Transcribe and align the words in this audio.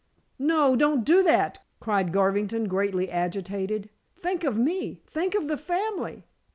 "No; 0.39 0.75
don't 0.75 1.05
do 1.05 1.21
that!" 1.21 1.59
cried 1.79 2.11
Garvington, 2.11 2.67
greatly 2.67 3.11
agitated. 3.11 3.91
"Think 4.17 4.43
of 4.43 4.57
me 4.57 5.03
think 5.05 5.35
of 5.35 5.47
the 5.47 5.57
family!" 5.59 6.25